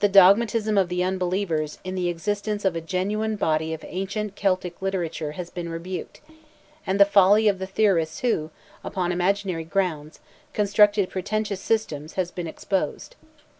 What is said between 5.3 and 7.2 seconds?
has been rebuked; and the